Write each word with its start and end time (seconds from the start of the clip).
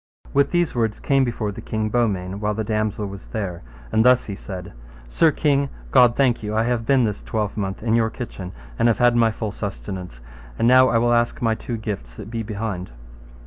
With 0.33 0.49
these 0.49 0.73
words 0.73 0.99
came 0.99 1.23
before 1.23 1.51
the 1.51 1.61
king 1.61 1.91
Beaumains, 1.91 2.39
while 2.41 2.55
the 2.55 2.63
damosel 2.63 3.05
was 3.05 3.27
there, 3.27 3.61
and 3.91 4.03
thus 4.03 4.25
he 4.25 4.33
said, 4.35 4.73
Sir 5.07 5.31
king, 5.31 5.69
God 5.91 6.15
thank 6.15 6.41
you, 6.41 6.55
I 6.55 6.63
have 6.63 6.87
been 6.87 7.03
this 7.03 7.21
twelvemonth 7.21 7.83
in 7.83 7.93
your 7.93 8.09
kitchen, 8.09 8.51
and 8.79 8.87
have 8.87 8.97
had 8.97 9.15
my 9.15 9.29
full 9.29 9.51
sustenance, 9.51 10.19
and 10.57 10.67
now 10.67 10.89
I 10.89 10.97
will 10.97 11.13
ask 11.13 11.39
my 11.39 11.53
two 11.53 11.77
gifts 11.77 12.15
that 12.15 12.31
be 12.31 12.41
behind. 12.41 12.89